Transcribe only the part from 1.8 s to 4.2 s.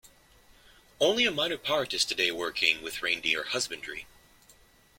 is today working with reindeer husbandry.